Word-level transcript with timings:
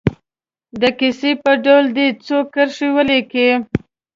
د 0.81 0.83
کیسې 0.99 1.31
په 1.43 1.51
ډول 1.63 1.85
دې 1.95 2.07
څو 2.25 2.37
کرښې 2.53 2.89
ولیکي. 2.95 3.49